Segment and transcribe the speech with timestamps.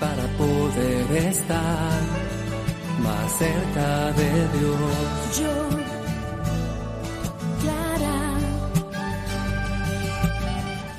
[0.00, 2.00] para poder estar
[3.00, 5.38] más cerca de Dios.
[5.38, 5.68] Yo,
[7.60, 8.38] Clara,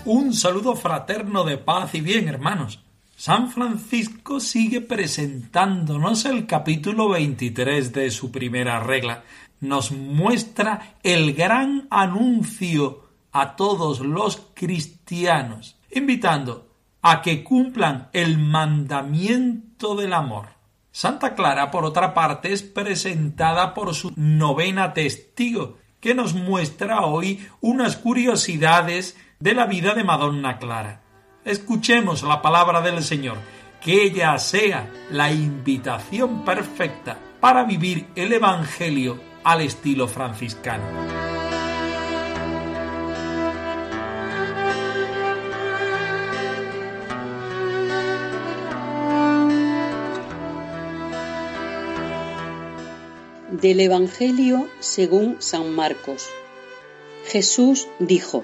[0.06, 2.80] Un saludo fraterno de paz y bien, hermanos.
[3.16, 9.24] San Francisco sigue presentándonos el capítulo 23 de su primera regla.
[9.62, 13.03] Nos muestra el gran anuncio
[13.34, 16.70] a todos los cristianos, invitando
[17.02, 20.48] a que cumplan el mandamiento del amor.
[20.92, 27.46] Santa Clara, por otra parte, es presentada por su novena testigo, que nos muestra hoy
[27.62, 31.02] unas curiosidades de la vida de Madonna Clara.
[31.44, 33.38] Escuchemos la palabra del Señor,
[33.82, 41.23] que ella sea la invitación perfecta para vivir el Evangelio al estilo franciscano.
[53.64, 56.28] Del Evangelio según San Marcos.
[57.28, 58.44] Jesús dijo,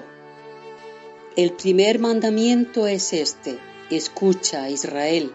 [1.36, 3.58] El primer mandamiento es este,
[3.90, 5.30] escucha Israel,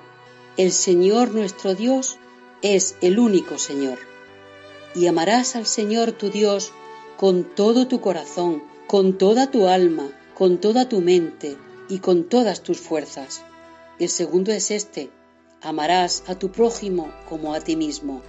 [0.58, 2.18] el Señor nuestro Dios
[2.64, 4.00] es el único Señor.
[4.96, 6.72] Y amarás al Señor tu Dios
[7.16, 11.58] con todo tu corazón, con toda tu alma, con toda tu mente
[11.90, 13.44] y con todas tus fuerzas.
[14.00, 15.12] El segundo es este,
[15.62, 18.24] amarás a tu prójimo como a ti mismo.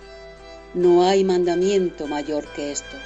[0.77, 3.01] No hay mandamiento mayor que estos.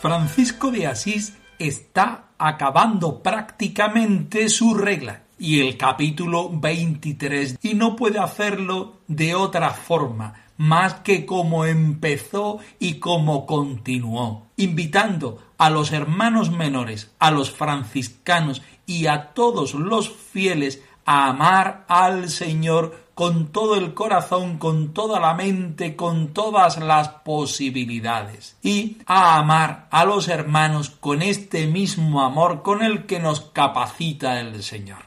[0.00, 8.18] Francisco de Asís está acabando prácticamente su regla y el capítulo 23 y no puede
[8.18, 16.50] hacerlo de otra forma más que como empezó y como continuó, invitando a los hermanos
[16.50, 23.76] menores, a los franciscanos y a todos los fieles a amar al Señor con todo
[23.76, 28.56] el corazón, con toda la mente, con todas las posibilidades.
[28.62, 34.40] Y a amar a los hermanos con este mismo amor con el que nos capacita
[34.40, 35.06] el Señor.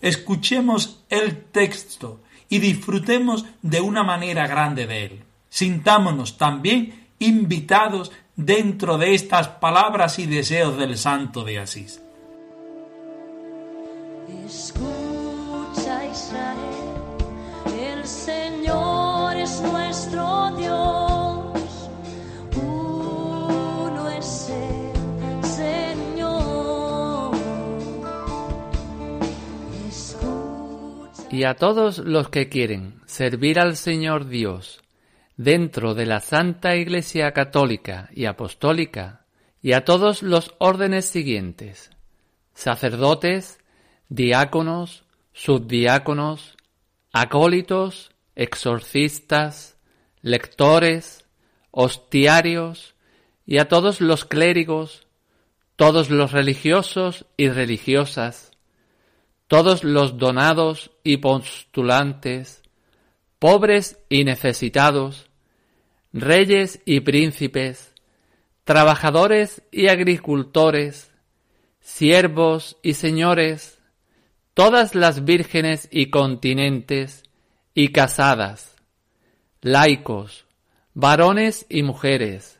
[0.00, 2.20] Escuchemos el texto
[2.54, 5.24] y disfrutemos de una manera grande de él.
[5.48, 12.00] Sintámonos también invitados dentro de estas palabras y deseos del Santo de Asís.
[14.46, 16.94] escucha Israel,
[17.76, 21.13] el Señor es nuestro Dios,
[31.34, 34.80] y a todos los que quieren servir al Señor Dios
[35.36, 39.26] dentro de la Santa Iglesia Católica y Apostólica,
[39.60, 41.90] y a todos los órdenes siguientes,
[42.54, 43.58] sacerdotes,
[44.08, 45.02] diáconos,
[45.32, 46.56] subdiáconos,
[47.12, 49.76] acólitos, exorcistas,
[50.22, 51.24] lectores,
[51.72, 52.94] hostiarios,
[53.44, 55.08] y a todos los clérigos,
[55.74, 58.53] todos los religiosos y religiosas,
[59.48, 62.62] todos los donados y postulantes,
[63.38, 65.28] pobres y necesitados,
[66.12, 67.92] reyes y príncipes,
[68.64, 71.10] trabajadores y agricultores,
[71.80, 73.78] siervos y señores,
[74.54, 77.24] todas las vírgenes y continentes
[77.74, 78.76] y casadas,
[79.60, 80.46] laicos,
[80.94, 82.56] varones y mujeres,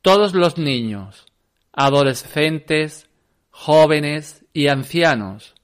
[0.00, 1.26] todos los niños,
[1.72, 3.08] adolescentes,
[3.50, 5.54] jóvenes y ancianos,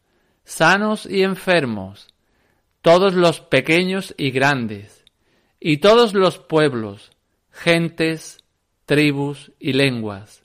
[0.44, 2.08] sanos y enfermos,
[2.82, 5.04] todos los pequeños y grandes,
[5.58, 7.10] y todos los pueblos,
[7.50, 8.44] gentes,
[8.86, 10.42] tribus y lenguas,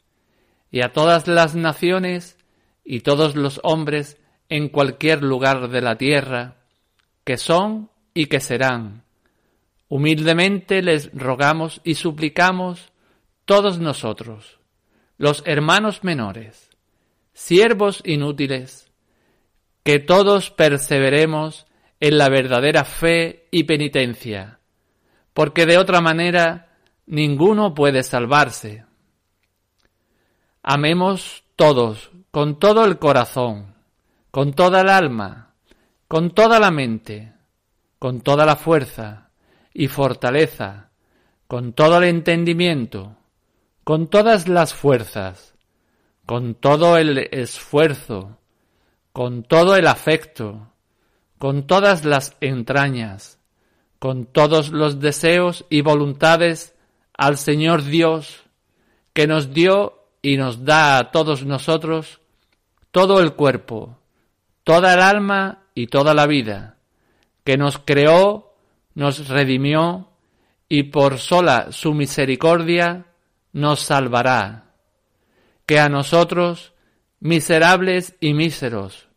[0.71, 2.37] y a todas las naciones
[2.83, 4.17] y todos los hombres
[4.47, 6.55] en cualquier lugar de la tierra,
[7.23, 9.03] que son y que serán.
[9.89, 12.91] Humildemente les rogamos y suplicamos
[13.45, 14.59] todos nosotros,
[15.17, 16.69] los hermanos menores,
[17.33, 18.88] siervos inútiles,
[19.89, 21.65] que todos perseveremos
[21.99, 24.59] en la verdadera fe y penitencia,
[25.33, 26.77] porque de otra manera
[27.07, 28.85] ninguno puede salvarse.
[30.61, 33.73] Amemos todos, con todo el corazón,
[34.29, 35.55] con toda el alma,
[36.07, 37.33] con toda la mente,
[37.97, 39.31] con toda la fuerza
[39.73, 40.91] y fortaleza,
[41.47, 43.17] con todo el entendimiento,
[43.83, 45.55] con todas las fuerzas,
[46.27, 48.38] con todo el esfuerzo,
[49.13, 50.71] con todo el afecto,
[51.37, 53.39] con todas las entrañas,
[53.99, 56.75] con todos los deseos y voluntades
[57.17, 58.43] al Señor Dios,
[59.13, 62.21] que nos dio y nos da a todos nosotros
[62.91, 63.97] todo el cuerpo,
[64.63, 66.77] toda el alma y toda la vida,
[67.43, 68.53] que nos creó,
[68.95, 70.09] nos redimió
[70.67, 73.05] y por sola su misericordia
[73.53, 74.71] nos salvará,
[75.65, 76.73] que a nosotros,
[77.19, 79.07] miserables y míseros,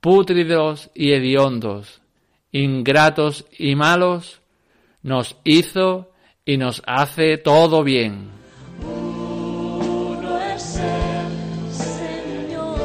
[0.00, 2.00] pútridos y hediondos,
[2.52, 4.40] ingratos y malos,
[5.02, 6.12] nos hizo
[6.44, 8.30] y nos hace todo bien.
[8.82, 12.78] Uno es el Señor.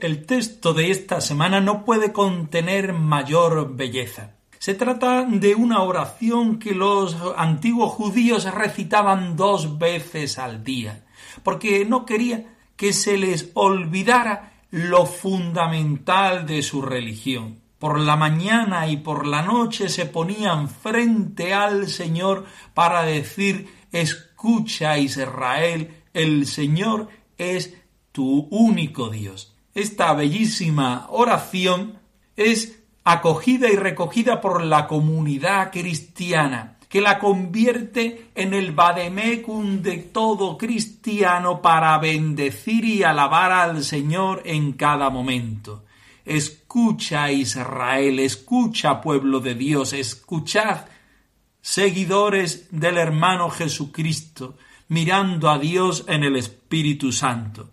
[0.00, 4.34] El texto de esta semana no puede contener mayor belleza.
[4.58, 11.04] Se trata de una oración que los antiguos judíos recitaban dos veces al día,
[11.42, 17.60] porque no quería que se les olvidara lo fundamental de su religión.
[17.78, 22.44] Por la mañana y por la noche se ponían frente al Señor
[22.74, 27.08] para decir Escucha Israel, el Señor
[27.38, 27.74] es
[28.12, 29.54] tu único Dios.
[29.74, 31.98] Esta bellísima oración
[32.36, 39.98] es acogida y recogida por la comunidad cristiana, que la convierte en el vademecum de
[39.98, 45.84] todo cristiano para bendecir y alabar al Señor en cada momento.
[46.24, 50.86] Escucha Israel, escucha pueblo de Dios, escuchad
[51.60, 54.56] seguidores del hermano Jesucristo,
[54.88, 57.68] mirando a Dios en el Espíritu Santo.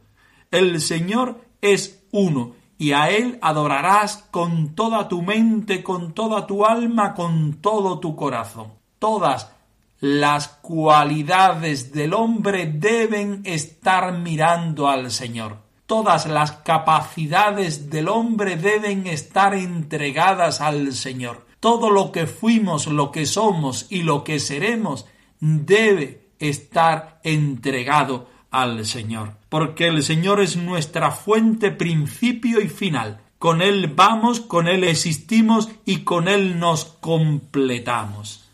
[0.51, 6.65] El Señor es uno y a Él adorarás con toda tu mente, con toda tu
[6.65, 8.84] alma, con todo tu corazón.
[8.99, 9.51] Todas
[9.99, 15.57] las cualidades del hombre deben estar mirando al Señor.
[15.85, 21.45] Todas las capacidades del hombre deben estar entregadas al Señor.
[21.59, 25.05] Todo lo que fuimos, lo que somos y lo que seremos
[25.39, 29.33] debe estar entregado al Señor.
[29.49, 33.21] Porque el Señor es nuestra fuente, principio y final.
[33.39, 38.44] Con Él vamos, con Él existimos y con Él nos completamos.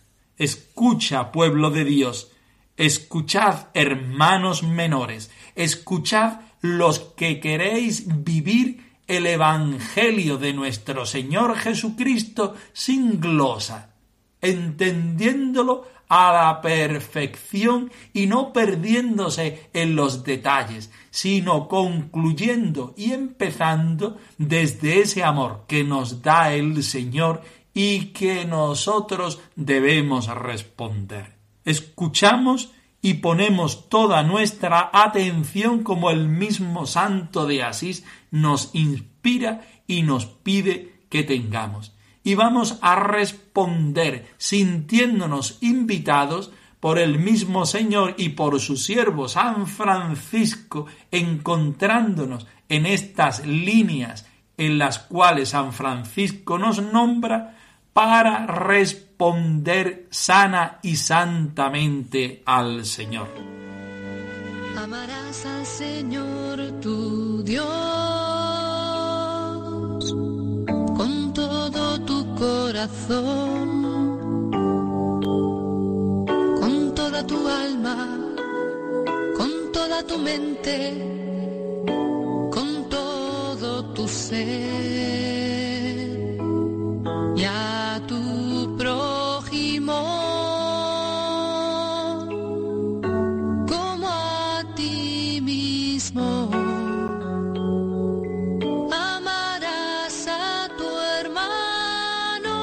[0.42, 2.32] Escucha, pueblo de Dios,
[2.76, 13.20] escuchad, hermanos menores, escuchad los que queréis vivir el Evangelio de nuestro Señor Jesucristo sin
[13.20, 13.94] glosa,
[14.42, 25.02] entendiéndolo a la perfección y no perdiéndose en los detalles, sino concluyendo y empezando desde
[25.02, 27.44] ese amor que nos da el Señor
[27.74, 31.36] y que nosotros debemos responder.
[31.66, 40.04] Escuchamos y ponemos toda nuestra atención como el mismo santo de Asís nos inspira y
[40.04, 41.94] nos pide que tengamos.
[42.24, 49.68] Y vamos a responder sintiéndonos invitados por el mismo Señor y por su siervo San
[49.68, 54.28] Francisco, encontrándonos en estas líneas
[54.62, 57.58] en las cuales San Francisco nos nombra
[57.94, 63.28] para responder sana y santamente al Señor.
[64.78, 67.66] Amarás al Señor tu Dios
[70.96, 73.72] con todo tu corazón,
[76.62, 78.16] con toda tu alma,
[79.36, 81.21] con toda tu mente,
[84.32, 84.40] ser.
[87.36, 90.00] Y a tu prójimo
[93.68, 96.50] como a ti mismo.
[98.92, 102.58] Amarás a tu hermano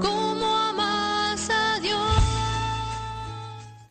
[0.00, 2.22] como amas a Dios.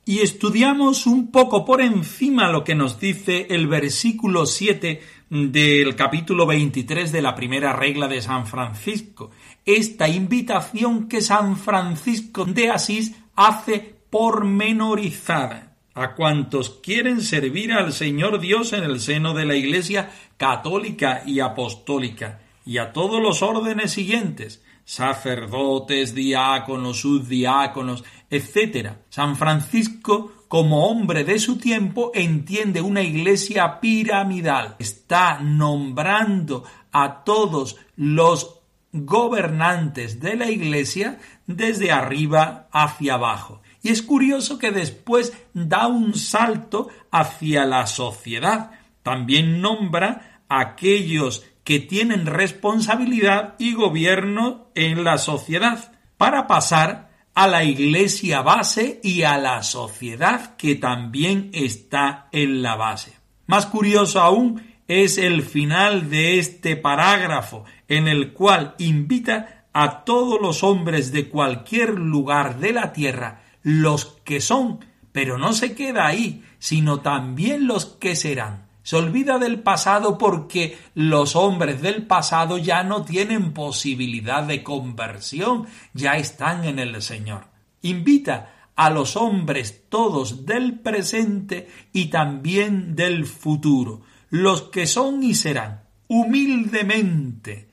[0.05, 6.45] Y estudiamos un poco por encima lo que nos dice el versículo 7 del capítulo
[6.45, 9.31] 23 de la primera regla de San Francisco.
[9.65, 15.77] Esta invitación que San Francisco de Asís hace pormenorizada.
[15.93, 21.39] a cuantos quieren servir al Señor Dios en el seno de la Iglesia católica y
[21.39, 28.95] apostólica, y a todos los órdenes siguientes, sacerdotes, diáconos, subdiáconos, etc.
[29.09, 34.75] San Francisco, como hombre de su tiempo, entiende una iglesia piramidal.
[34.79, 38.59] Está nombrando a todos los
[38.91, 43.61] gobernantes de la iglesia desde arriba hacia abajo.
[43.81, 48.71] Y es curioso que después da un salto hacia la sociedad.
[49.03, 57.47] También nombra a aquellos que tienen responsabilidad y gobierno en la sociedad, para pasar a
[57.47, 63.13] la iglesia base y a la sociedad que también está en la base.
[63.47, 70.41] Más curioso aún es el final de este parágrafo en el cual invita a todos
[70.41, 76.07] los hombres de cualquier lugar de la tierra, los que son, pero no se queda
[76.07, 82.57] ahí, sino también los que serán, se olvida del pasado porque los hombres del pasado
[82.57, 87.45] ya no tienen posibilidad de conversión, ya están en el Señor.
[87.81, 95.35] Invita a los hombres todos del presente y también del futuro, los que son y
[95.35, 97.69] serán, humildemente,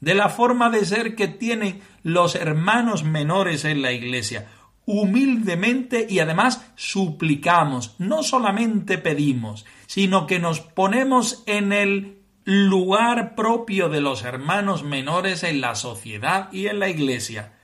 [0.00, 4.46] de la forma de ser que tienen los hermanos menores en la iglesia,
[4.86, 13.88] humildemente y además suplicamos, no solamente pedimos, sino que nos ponemos en el lugar propio
[13.88, 17.54] de los hermanos menores en la sociedad y en la iglesia.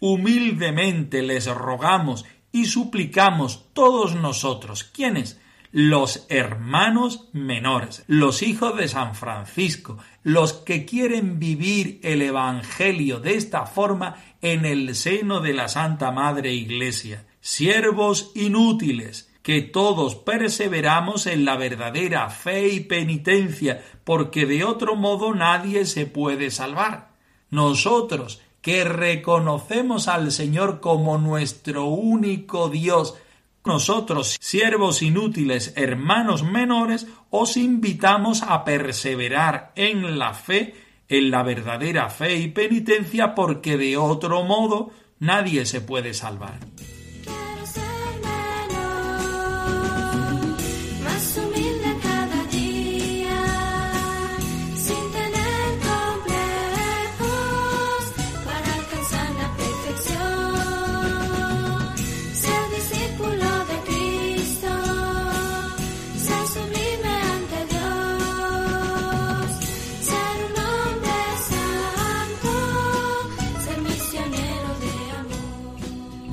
[0.00, 5.38] Humildemente les rogamos y suplicamos todos nosotros, ¿quiénes?
[5.72, 13.34] Los hermanos menores, los hijos de San Francisco, los que quieren vivir el Evangelio de
[13.34, 21.26] esta forma en el seno de la Santa Madre Iglesia, siervos inútiles, que todos perseveramos
[21.26, 27.12] en la verdadera fe y penitencia, porque de otro modo nadie se puede salvar.
[27.50, 33.16] Nosotros, que reconocemos al Señor como nuestro único Dios,
[33.64, 40.74] nosotros, siervos inútiles, hermanos menores, os invitamos a perseverar en la fe,
[41.10, 46.58] en la verdadera fe y penitencia, porque de otro modo nadie se puede salvar.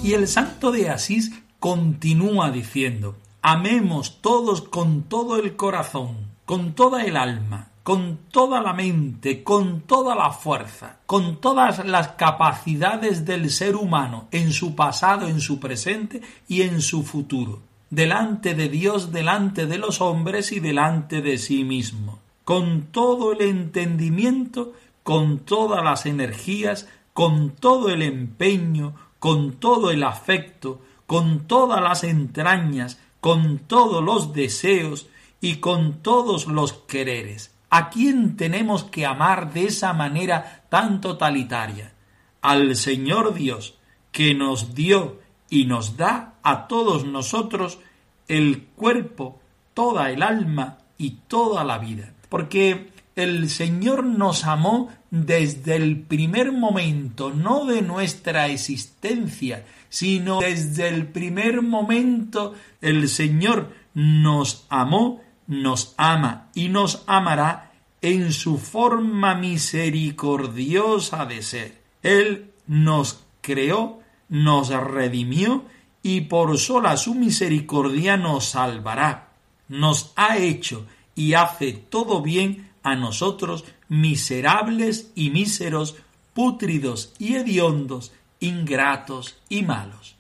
[0.08, 7.04] Y el santo de Asís continúa diciendo, amemos todos con todo el corazón, con toda
[7.04, 13.50] el alma, con toda la mente, con toda la fuerza, con todas las capacidades del
[13.50, 19.12] ser humano en su pasado, en su presente y en su futuro, delante de Dios,
[19.12, 24.72] delante de los hombres y delante de sí mismo, con todo el entendimiento,
[25.04, 32.04] con todas las energías, con todo el empeño, con todo el afecto, con todas las
[32.04, 35.08] entrañas, con todos los deseos
[35.42, 37.54] y con todos los quereres.
[37.70, 41.94] ¿A quién tenemos que amar de esa manera tan totalitaria?
[42.42, 43.78] Al Señor Dios,
[44.12, 45.20] que nos dio
[45.50, 47.80] y nos da a todos nosotros
[48.28, 49.40] el cuerpo,
[49.74, 52.14] toda el alma y toda la vida.
[52.30, 60.88] Porque el Señor nos amó desde el primer momento, no de nuestra existencia, sino desde
[60.88, 67.72] el primer momento el Señor nos amó, nos ama y nos amará
[68.04, 71.82] en su forma misericordiosa de ser.
[72.04, 75.66] Él nos creó, nos redimió
[76.04, 79.30] y por sola su misericordia nos salvará.
[79.70, 85.96] Nos ha hecho y hace todo bien a nosotros miserables y míseros,
[86.34, 90.16] pútridos y hediondos, ingratos y malos.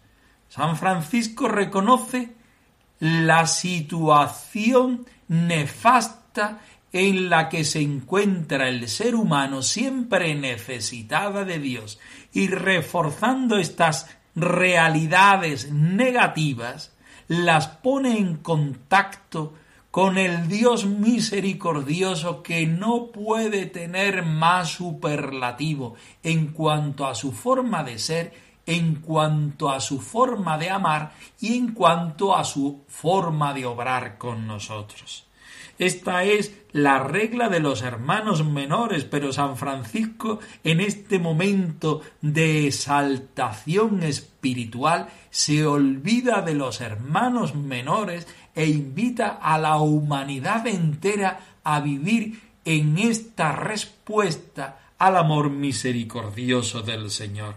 [0.50, 2.34] San Francisco reconoce
[3.00, 6.60] la situación nefasta
[6.92, 12.00] en la que se encuentra el ser humano siempre necesitada de Dios
[12.34, 16.94] y reforzando estas realidades negativas,
[17.28, 19.54] las pone en contacto
[19.98, 27.84] con el Dios misericordioso que no puede tener más superlativo en cuanto a su forma
[27.84, 28.32] de ser
[28.68, 34.20] en cuanto a su forma de amar y en cuanto a su forma de obrar
[34.20, 35.27] con nosotros.
[35.80, 42.68] Esta es la regla de los hermanos menores, pero San Francisco en este momento de
[42.68, 51.80] exaltación espiritual se olvida de los hermanos menores e invita a la humanidad entera a
[51.80, 57.56] vivir en esta respuesta al amor misericordioso del Señor.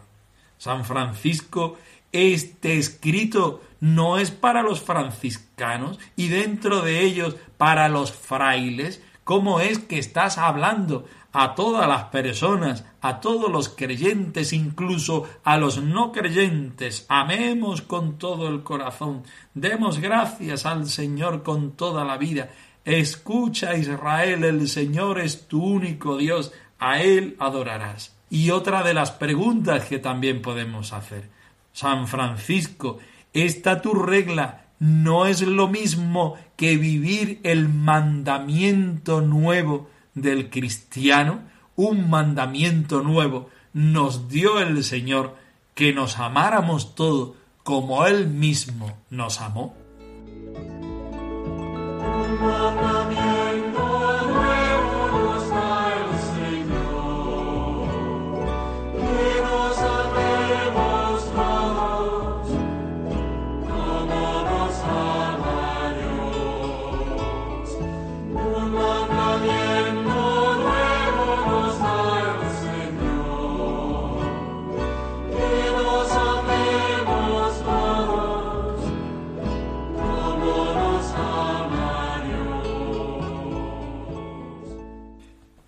[0.59, 1.79] San Francisco,
[2.13, 9.61] este escrito no es para los franciscanos y dentro de ellos para los frailes, ¿cómo
[9.61, 15.83] es que estás hablando a todas las personas, a todos los creyentes, incluso a los
[15.83, 17.07] no creyentes?
[17.09, 19.23] Amemos con todo el corazón,
[19.55, 22.51] demos gracias al Señor con toda la vida.
[22.85, 28.17] Escucha Israel, el Señor es tu único Dios, a Él adorarás.
[28.31, 31.29] Y otra de las preguntas que también podemos hacer.
[31.73, 32.99] San Francisco,
[33.33, 41.41] esta tu regla no es lo mismo que vivir el mandamiento nuevo del cristiano,
[41.77, 45.37] un mandamiento nuevo nos dio el Señor
[45.75, 49.75] que nos amáramos todo como Él mismo nos amó.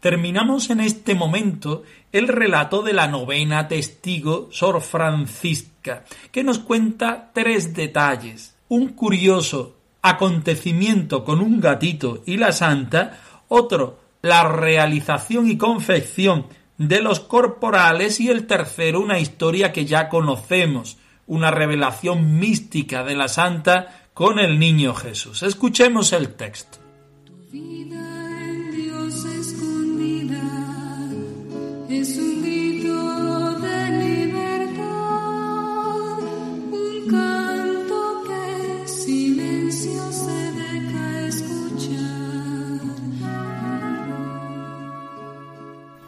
[0.02, 7.30] Terminamos en este momento el relato de la novena testigo Sor Francisca, que nos cuenta
[7.32, 8.56] tres detalles.
[8.68, 16.46] Un curioso acontecimiento con un gatito y la santa, otro, la realización y confección
[16.78, 23.14] de los corporales y el tercero, una historia que ya conocemos, una revelación mística de
[23.14, 25.44] la santa con el niño Jesús.
[25.44, 26.78] Escuchemos el texto.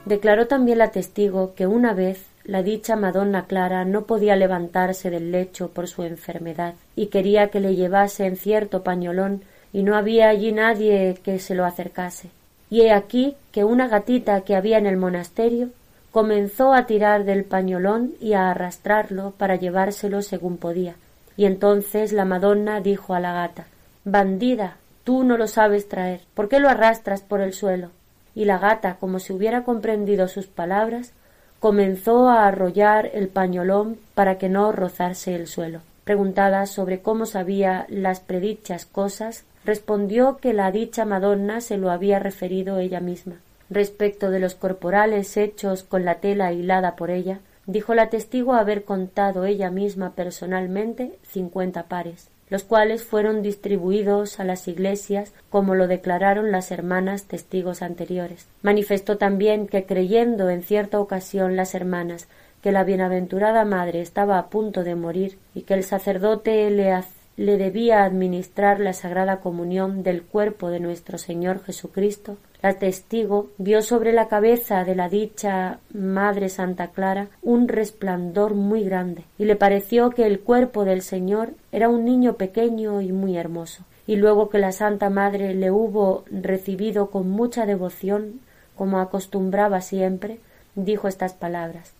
[0.05, 5.33] Declaró también la testigo que una vez la dicha Madonna Clara no podía levantarse del
[5.33, 9.43] lecho por su enfermedad y quería que le llevasen cierto pañolón
[9.73, 12.31] y no había allí nadie que se lo acercase.
[12.71, 15.71] Y he aquí que una gatita que había en el monasterio
[16.11, 20.97] comenzó a tirar del pañolón y a arrastrarlo para llevárselo según podía.
[21.37, 23.67] Y entonces la Madonna dijo a la gata
[24.05, 26.21] Bandida, tú no lo sabes traer.
[26.35, 27.91] ¿Por qué lo arrastras por el suelo?
[28.35, 31.13] y la gata, como si hubiera comprendido sus palabras,
[31.61, 35.81] comenzó a arrollar el pañolón para que no rozase el suelo.
[36.05, 42.19] Preguntada sobre cómo sabía las predichas cosas, respondió que la dicha Madonna se lo había
[42.19, 43.37] referido ella misma.
[43.71, 48.85] Respecto de los corporales hechos con la tela hilada por ella, dijo la testigo haber
[48.85, 55.89] contado ella misma personalmente cincuenta pares los cuales fueron distribuidos a las iglesias como lo
[55.89, 58.47] declararon las hermanas testigos anteriores.
[58.63, 62.29] Manifestó también que creyendo en cierta ocasión las hermanas
[62.63, 66.93] que la bienaventurada madre estaba a punto de morir y que el sacerdote le
[67.37, 73.83] le debía administrar la sagrada comunión del cuerpo de nuestro Señor Jesucristo, la testigo vio
[73.83, 79.57] sobre la cabeza de la dicha Madre Santa Clara un resplandor muy grande, y le
[79.57, 83.85] pareció que el cuerpo del Señor era un niño pequeño y muy hermoso.
[84.07, 88.41] Y luego que la Santa Madre le hubo recibido con mucha devoción,
[88.77, 90.39] como acostumbraba siempre,
[90.75, 91.93] dijo estas palabras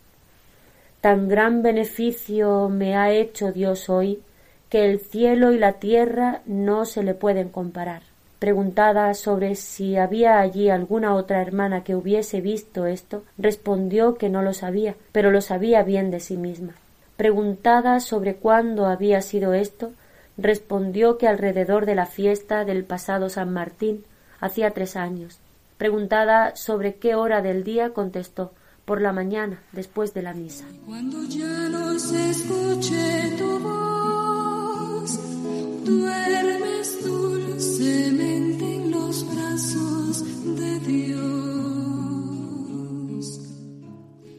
[1.01, 4.19] Tan gran beneficio me ha hecho Dios hoy
[4.69, 8.01] que el cielo y la tierra no se le pueden comparar.
[8.39, 14.41] Preguntada sobre si había allí alguna otra hermana que hubiese visto esto, respondió que no
[14.41, 16.73] lo sabía, pero lo sabía bien de sí misma.
[17.17, 19.93] Preguntada sobre cuándo había sido esto,
[20.37, 24.03] respondió que alrededor de la fiesta del pasado San Martín,
[24.41, 25.39] hacía tres años.
[25.77, 28.51] Preguntada sobre qué hora del día, contestó
[28.85, 30.65] por la mañana, después de la misa.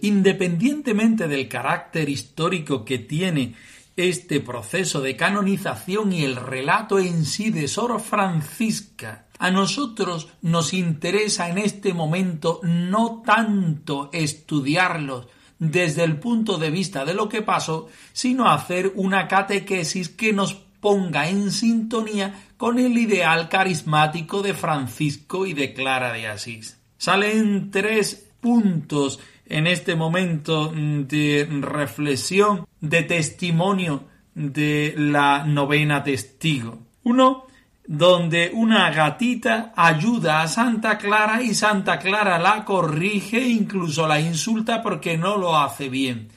[0.03, 3.55] Independientemente del carácter histórico que tiene
[3.97, 10.75] este proceso de canonización y el relato en sí de Sor Francisca, a nosotros nos
[10.75, 15.29] interesa en este momento no tanto estudiarlos
[15.59, 20.66] desde el punto de vista de lo que pasó, sino hacer una catequesis que nos
[20.87, 26.79] ponga en sintonía con el ideal carismático de Francisco y de Clara de Asís.
[26.97, 36.79] Salen tres puntos en este momento de reflexión, de testimonio de la novena testigo.
[37.03, 37.47] Uno,
[37.85, 44.21] donde una gatita ayuda a Santa Clara y Santa Clara la corrige e incluso la
[44.21, 46.29] insulta porque no lo hace bien.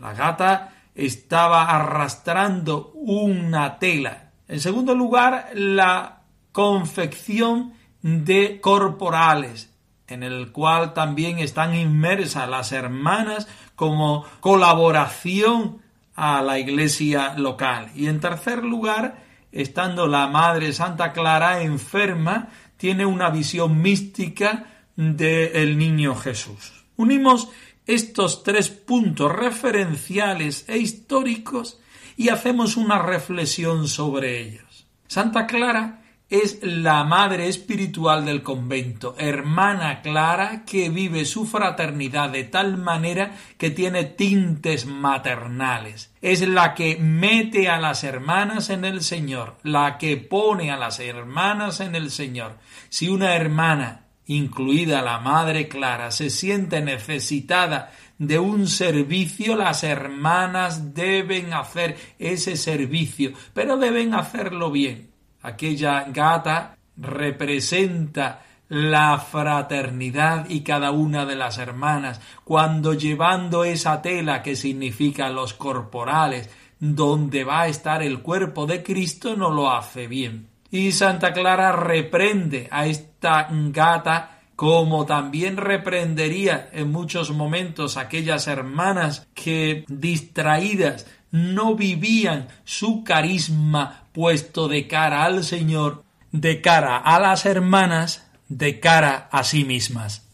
[0.00, 4.30] La gata estaba arrastrando una tela.
[4.48, 9.72] En segundo lugar, la confección de corporales,
[10.06, 15.82] en el cual también están inmersas las hermanas como colaboración
[16.14, 17.90] a la iglesia local.
[17.94, 25.78] Y en tercer lugar, estando la Madre Santa Clara enferma, tiene una visión mística del
[25.78, 26.84] niño Jesús.
[26.96, 27.48] Unimos
[27.86, 31.80] estos tres puntos referenciales e históricos
[32.16, 34.86] y hacemos una reflexión sobre ellos.
[35.06, 42.44] Santa Clara es la madre espiritual del convento, hermana clara que vive su fraternidad de
[42.44, 46.12] tal manera que tiene tintes maternales.
[46.22, 50.98] Es la que mete a las hermanas en el Señor, la que pone a las
[50.98, 52.56] hermanas en el Señor.
[52.88, 60.94] Si una hermana, incluida la Madre Clara, se siente necesitada de un servicio, las hermanas
[60.94, 70.90] deben hacer ese servicio, pero deben hacerlo bien aquella gata representa la fraternidad y cada
[70.90, 77.68] una de las hermanas, cuando llevando esa tela que significa los corporales, donde va a
[77.68, 80.48] estar el cuerpo de Cristo, no lo hace bien.
[80.74, 89.28] Y Santa Clara reprende a esta gata como también reprendería en muchos momentos aquellas hermanas
[89.34, 97.46] que distraídas no vivían su carisma puesto de cara al Señor, de cara a las
[97.46, 100.26] hermanas, de cara a sí mismas.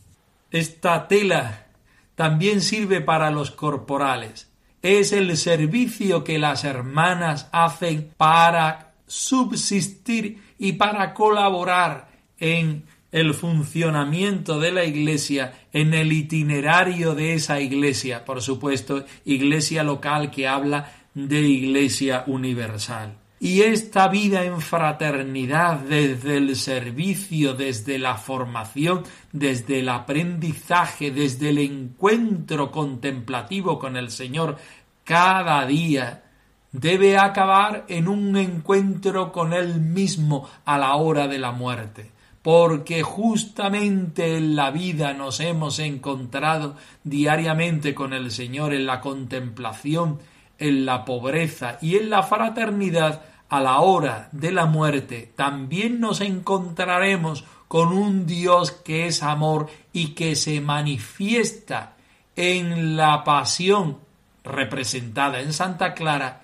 [0.50, 1.66] Esta tela
[2.14, 4.50] también sirve para los corporales.
[4.80, 14.60] Es el servicio que las hermanas hacen para subsistir y para colaborar en el funcionamiento
[14.60, 20.92] de la Iglesia en el itinerario de esa Iglesia, por supuesto, Iglesia local que habla
[21.12, 23.16] de Iglesia universal.
[23.40, 31.48] Y esta vida en fraternidad desde el servicio, desde la formación, desde el aprendizaje, desde
[31.48, 34.58] el encuentro contemplativo con el Señor
[35.04, 36.29] cada día,
[36.72, 42.10] debe acabar en un encuentro con Él mismo a la hora de la muerte.
[42.42, 50.20] Porque justamente en la vida nos hemos encontrado diariamente con el Señor en la contemplación,
[50.58, 56.20] en la pobreza y en la fraternidad a la hora de la muerte, también nos
[56.20, 61.94] encontraremos con un Dios que es amor y que se manifiesta
[62.36, 63.98] en la pasión
[64.44, 66.39] representada en Santa Clara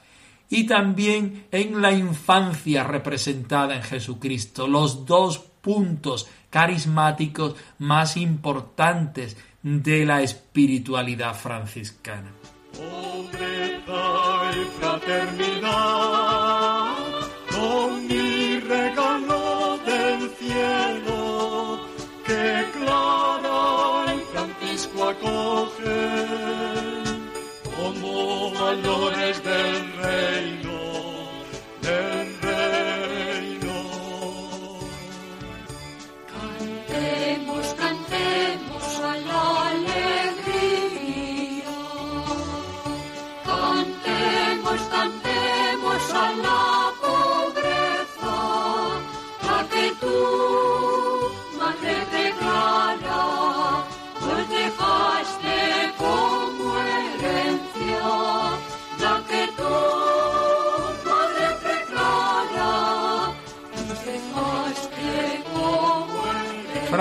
[0.48, 10.06] y también en la infancia representada en Jesucristo, los dos puntos carismáticos más importantes de
[10.06, 12.30] la espiritualidad franciscana.